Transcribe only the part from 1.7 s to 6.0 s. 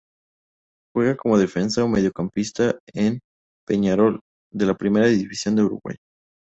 o mediocampista en Peñarol, de la Primera División de Uruguay.